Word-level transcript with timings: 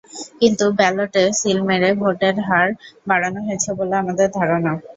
কিন্তু 0.39 0.65
ব্যালটে 0.79 1.23
সিল 1.39 1.59
মেরে 1.67 1.89
ভোটের 2.01 2.35
হার 2.47 2.67
বাড়ানো 3.07 3.39
হয়েছে 3.47 3.69
বলে 3.79 3.95
আমাদের 4.01 4.27
ধারণা। 4.37 4.71